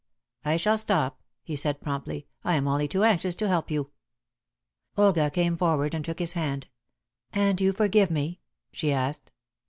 [0.43, 2.25] "I shall stop," he said promptly.
[2.43, 3.91] "I am only too anxious to help you."
[4.97, 6.65] Olga came forward and took his hand.
[7.33, 8.39] "And you forgive me?"
[8.71, 9.31] she asked.